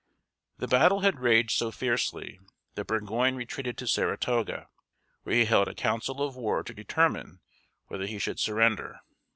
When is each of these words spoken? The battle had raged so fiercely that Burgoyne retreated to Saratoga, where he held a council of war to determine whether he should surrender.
The 0.57 0.67
battle 0.67 1.01
had 1.01 1.19
raged 1.19 1.51
so 1.51 1.69
fiercely 1.69 2.39
that 2.73 2.85
Burgoyne 2.87 3.35
retreated 3.35 3.77
to 3.77 3.87
Saratoga, 3.87 4.67
where 5.21 5.35
he 5.35 5.45
held 5.45 5.67
a 5.67 5.75
council 5.75 6.23
of 6.23 6.35
war 6.35 6.63
to 6.63 6.73
determine 6.73 7.39
whether 7.85 8.07
he 8.07 8.17
should 8.17 8.39
surrender. 8.39 9.01